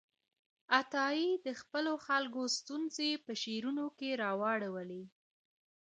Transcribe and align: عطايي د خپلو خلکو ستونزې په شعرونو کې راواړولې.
عطايي 0.79 1.29
د 1.45 1.47
خپلو 1.61 1.93
خلکو 2.07 2.41
ستونزې 2.57 3.09
په 3.25 3.31
شعرونو 3.41 3.85
کې 3.97 4.09
راواړولې. 4.23 5.03